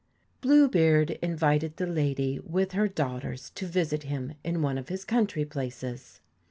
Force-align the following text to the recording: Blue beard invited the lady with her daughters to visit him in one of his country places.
Blue 0.41 0.67
beard 0.67 1.11
invited 1.21 1.77
the 1.77 1.85
lady 1.85 2.39
with 2.39 2.71
her 2.71 2.87
daughters 2.87 3.51
to 3.51 3.67
visit 3.67 4.01
him 4.01 4.33
in 4.43 4.63
one 4.63 4.79
of 4.79 4.89
his 4.89 5.05
country 5.05 5.45
places. 5.45 6.21